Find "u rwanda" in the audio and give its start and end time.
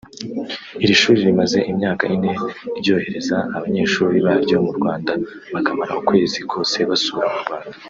7.35-7.69